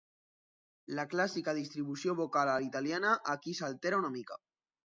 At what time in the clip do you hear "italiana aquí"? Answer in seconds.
2.71-3.57